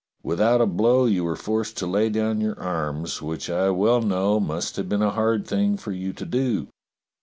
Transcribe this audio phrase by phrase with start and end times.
[0.23, 4.39] Without a blow you were forced to lay down your arms, which I well know
[4.39, 6.67] must have been a hard thing for you to do.